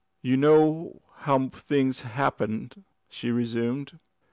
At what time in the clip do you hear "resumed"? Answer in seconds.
3.29-3.99